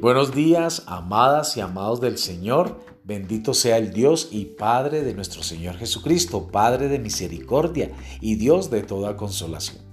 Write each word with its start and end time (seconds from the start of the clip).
Buenos 0.00 0.34
días, 0.34 0.84
amadas 0.86 1.58
y 1.58 1.60
amados 1.60 2.00
del 2.00 2.16
Señor. 2.16 2.80
Bendito 3.04 3.52
sea 3.52 3.76
el 3.76 3.92
Dios 3.92 4.30
y 4.32 4.46
Padre 4.46 5.02
de 5.02 5.12
nuestro 5.12 5.42
Señor 5.42 5.76
Jesucristo, 5.76 6.48
Padre 6.48 6.88
de 6.88 6.98
misericordia 6.98 7.90
y 8.18 8.36
Dios 8.36 8.70
de 8.70 8.82
toda 8.82 9.18
consolación, 9.18 9.84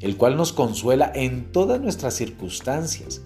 el 0.00 0.16
cual 0.16 0.38
nos 0.38 0.54
consuela 0.54 1.12
en 1.14 1.52
todas 1.52 1.82
nuestras 1.82 2.14
circunstancias 2.14 3.20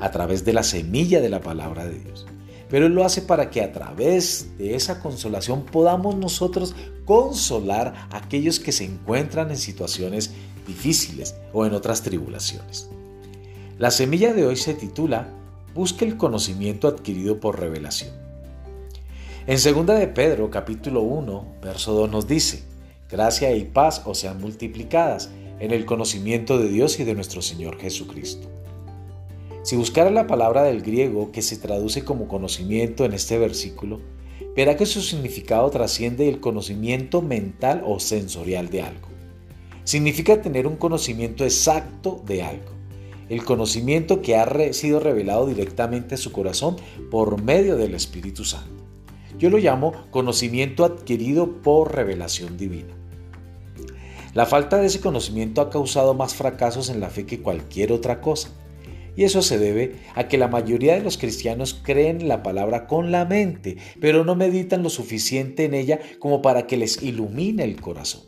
a 0.00 0.10
través 0.10 0.44
de 0.44 0.52
la 0.52 0.64
semilla 0.64 1.20
de 1.20 1.28
la 1.28 1.42
palabra 1.42 1.84
de 1.84 2.00
Dios. 2.00 2.26
Pero 2.68 2.86
Él 2.86 2.94
lo 2.94 3.04
hace 3.04 3.22
para 3.22 3.48
que 3.48 3.62
a 3.62 3.70
través 3.70 4.58
de 4.58 4.74
esa 4.74 5.00
consolación 5.00 5.64
podamos 5.64 6.16
nosotros 6.16 6.74
consolar 7.04 7.94
a 8.10 8.16
aquellos 8.16 8.58
que 8.58 8.72
se 8.72 8.84
encuentran 8.84 9.52
en 9.52 9.56
situaciones 9.56 10.32
difíciles 10.66 11.36
o 11.52 11.66
en 11.66 11.74
otras 11.74 12.02
tribulaciones. 12.02 12.90
La 13.78 13.92
semilla 13.92 14.34
de 14.34 14.44
hoy 14.44 14.56
se 14.56 14.74
titula 14.74 15.37
busque 15.78 16.04
el 16.04 16.16
conocimiento 16.16 16.88
adquirido 16.88 17.38
por 17.38 17.60
revelación. 17.60 18.10
En 19.46 19.58
2 19.62 19.86
de 19.96 20.08
Pedro 20.08 20.50
capítulo 20.50 21.02
1, 21.02 21.46
verso 21.62 21.92
2 21.92 22.10
nos 22.10 22.26
dice, 22.26 22.64
gracia 23.08 23.54
y 23.54 23.64
paz 23.64 24.02
os 24.04 24.18
sean 24.18 24.40
multiplicadas 24.40 25.30
en 25.60 25.70
el 25.70 25.86
conocimiento 25.86 26.58
de 26.58 26.68
Dios 26.68 26.98
y 26.98 27.04
de 27.04 27.14
nuestro 27.14 27.42
Señor 27.42 27.78
Jesucristo. 27.78 28.48
Si 29.62 29.76
buscara 29.76 30.10
la 30.10 30.26
palabra 30.26 30.64
del 30.64 30.82
griego 30.82 31.30
que 31.30 31.42
se 31.42 31.58
traduce 31.58 32.02
como 32.02 32.26
conocimiento 32.26 33.04
en 33.04 33.12
este 33.12 33.38
versículo, 33.38 34.00
verá 34.56 34.76
que 34.76 34.84
su 34.84 35.00
significado 35.00 35.70
trasciende 35.70 36.28
el 36.28 36.40
conocimiento 36.40 37.22
mental 37.22 37.84
o 37.86 38.00
sensorial 38.00 38.68
de 38.68 38.82
algo. 38.82 39.06
Significa 39.84 40.42
tener 40.42 40.66
un 40.66 40.74
conocimiento 40.74 41.44
exacto 41.44 42.20
de 42.26 42.42
algo 42.42 42.77
el 43.28 43.44
conocimiento 43.44 44.22
que 44.22 44.36
ha 44.36 44.72
sido 44.72 45.00
revelado 45.00 45.46
directamente 45.46 46.14
a 46.14 46.18
su 46.18 46.32
corazón 46.32 46.76
por 47.10 47.42
medio 47.42 47.76
del 47.76 47.94
Espíritu 47.94 48.44
Santo. 48.44 48.84
Yo 49.38 49.50
lo 49.50 49.58
llamo 49.58 49.92
conocimiento 50.10 50.84
adquirido 50.84 51.62
por 51.62 51.94
revelación 51.94 52.56
divina. 52.56 52.94
La 54.34 54.46
falta 54.46 54.78
de 54.78 54.86
ese 54.86 55.00
conocimiento 55.00 55.60
ha 55.60 55.70
causado 55.70 56.14
más 56.14 56.34
fracasos 56.34 56.90
en 56.90 57.00
la 57.00 57.10
fe 57.10 57.24
que 57.24 57.40
cualquier 57.40 57.92
otra 57.92 58.20
cosa. 58.20 58.50
Y 59.16 59.24
eso 59.24 59.42
se 59.42 59.58
debe 59.58 59.96
a 60.14 60.28
que 60.28 60.38
la 60.38 60.46
mayoría 60.46 60.94
de 60.94 61.02
los 61.02 61.18
cristianos 61.18 61.74
creen 61.82 62.28
la 62.28 62.44
palabra 62.44 62.86
con 62.86 63.10
la 63.10 63.24
mente, 63.24 63.76
pero 64.00 64.24
no 64.24 64.36
meditan 64.36 64.84
lo 64.84 64.90
suficiente 64.90 65.64
en 65.64 65.74
ella 65.74 65.98
como 66.20 66.40
para 66.40 66.68
que 66.68 66.76
les 66.76 67.02
ilumine 67.02 67.64
el 67.64 67.80
corazón. 67.80 68.27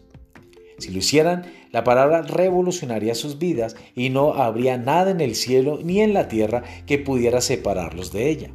Si 0.81 0.91
lo 0.91 0.99
hicieran, 0.99 1.45
la 1.73 1.85
palabra 1.85 2.23
revolucionaría 2.23 3.15
sus 3.15 3.39
vidas 3.39 3.77
y 3.95 4.09
no 4.09 4.35
habría 4.35 4.79
nada 4.79 5.11
en 5.11 5.21
el 5.21 5.35
cielo 5.35 5.79
ni 5.85 6.01
en 6.01 6.15
la 6.15 6.27
tierra 6.27 6.65
que 6.87 6.99
pudiera 6.99 7.41
separarlos 7.41 8.13
de 8.13 8.31
ella. 8.31 8.51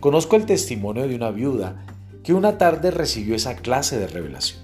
Conozco 0.00 0.36
el 0.36 0.46
testimonio 0.46 1.08
de 1.08 1.16
una 1.16 1.32
viuda 1.32 1.84
que 2.22 2.32
una 2.32 2.58
tarde 2.58 2.92
recibió 2.92 3.34
esa 3.34 3.56
clase 3.56 3.98
de 3.98 4.06
revelación. 4.06 4.60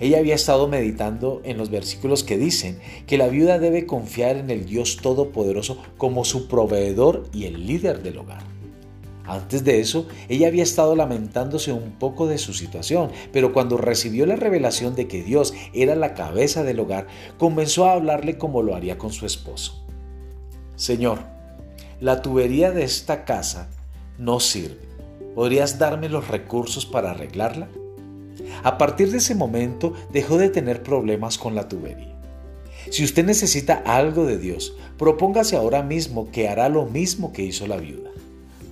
Ella 0.00 0.18
había 0.18 0.34
estado 0.34 0.68
meditando 0.68 1.40
en 1.44 1.56
los 1.56 1.70
versículos 1.70 2.24
que 2.24 2.36
dicen 2.36 2.80
que 3.06 3.16
la 3.16 3.28
viuda 3.28 3.58
debe 3.58 3.86
confiar 3.86 4.36
en 4.36 4.50
el 4.50 4.66
Dios 4.66 4.98
Todopoderoso 5.00 5.78
como 5.96 6.24
su 6.24 6.48
proveedor 6.48 7.28
y 7.32 7.44
el 7.44 7.66
líder 7.66 8.02
del 8.02 8.18
hogar. 8.18 8.55
Antes 9.26 9.64
de 9.64 9.80
eso, 9.80 10.06
ella 10.28 10.46
había 10.46 10.62
estado 10.62 10.94
lamentándose 10.94 11.72
un 11.72 11.92
poco 11.92 12.26
de 12.26 12.38
su 12.38 12.52
situación, 12.52 13.10
pero 13.32 13.52
cuando 13.52 13.76
recibió 13.76 14.24
la 14.26 14.36
revelación 14.36 14.94
de 14.94 15.08
que 15.08 15.22
Dios 15.22 15.52
era 15.72 15.96
la 15.96 16.14
cabeza 16.14 16.62
del 16.62 16.80
hogar, 16.80 17.06
comenzó 17.38 17.86
a 17.86 17.92
hablarle 17.92 18.38
como 18.38 18.62
lo 18.62 18.76
haría 18.76 18.98
con 18.98 19.12
su 19.12 19.26
esposo. 19.26 19.84
Señor, 20.76 21.20
la 22.00 22.22
tubería 22.22 22.70
de 22.70 22.84
esta 22.84 23.24
casa 23.24 23.68
no 24.18 24.38
sirve. 24.38 24.86
¿Podrías 25.34 25.78
darme 25.78 26.08
los 26.08 26.28
recursos 26.28 26.86
para 26.86 27.10
arreglarla? 27.10 27.68
A 28.62 28.78
partir 28.78 29.10
de 29.10 29.18
ese 29.18 29.34
momento 29.34 29.92
dejó 30.12 30.38
de 30.38 30.50
tener 30.50 30.82
problemas 30.82 31.38
con 31.38 31.54
la 31.54 31.68
tubería. 31.68 32.14
Si 32.90 33.02
usted 33.02 33.24
necesita 33.24 33.82
algo 33.84 34.24
de 34.24 34.38
Dios, 34.38 34.76
propóngase 34.96 35.56
ahora 35.56 35.82
mismo 35.82 36.30
que 36.30 36.48
hará 36.48 36.68
lo 36.68 36.86
mismo 36.86 37.32
que 37.32 37.42
hizo 37.42 37.66
la 37.66 37.76
viuda. 37.76 38.10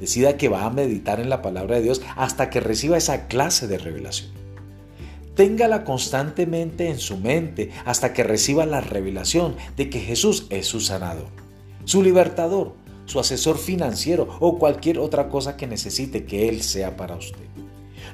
Decida 0.00 0.37
que 0.37 0.49
va 0.49 0.65
a 0.65 0.71
meditar 0.71 1.21
en 1.21 1.31
la 1.31 1.43
palabra 1.43 1.77
de 1.77 1.82
Dios 1.82 2.03
hasta 2.16 2.50
que 2.50 2.60
reciba 2.60 2.97
esa 2.97 3.27
clase 3.27 3.66
de 3.66 3.78
revelación. 3.78 4.31
Téngala 5.34 5.84
constantemente 5.84 6.88
en 6.88 6.99
su 6.99 7.16
mente 7.16 7.71
hasta 7.84 8.12
que 8.12 8.22
reciba 8.22 8.66
la 8.66 8.81
revelación 8.81 9.56
de 9.77 9.91
que 9.91 10.00
Jesús 10.00 10.47
es 10.50 10.66
su 10.66 10.81
sanador, 10.81 11.28
su 11.84 12.03
libertador, 12.03 12.75
su 13.06 13.19
asesor 13.19 13.59
financiero 13.59 14.28
o 14.41 14.59
cualquier 14.59 14.99
otra 14.99 15.28
cosa 15.28 15.56
que 15.56 15.66
necesite 15.66 16.25
que 16.25 16.49
Él 16.49 16.62
sea 16.62 16.97
para 16.97 17.16
usted. 17.16 17.44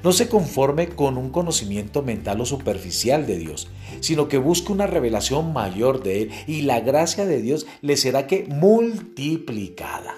No 0.03 0.11
se 0.11 0.29
conforme 0.29 0.89
con 0.89 1.17
un 1.17 1.29
conocimiento 1.29 2.01
mental 2.01 2.41
o 2.41 2.45
superficial 2.45 3.27
de 3.27 3.37
Dios, 3.37 3.67
sino 3.99 4.27
que 4.27 4.39
busque 4.39 4.71
una 4.71 4.87
revelación 4.87 5.53
mayor 5.53 6.01
de 6.01 6.23
Él 6.23 6.31
y 6.47 6.61
la 6.61 6.79
gracia 6.79 7.27
de 7.27 7.41
Dios 7.41 7.67
le 7.81 7.97
será 7.97 8.25
que 8.25 8.45
multiplicada. 8.49 10.15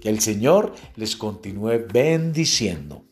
Que 0.00 0.08
el 0.08 0.20
Señor 0.20 0.74
les 0.96 1.16
continúe 1.16 1.86
bendiciendo. 1.92 3.04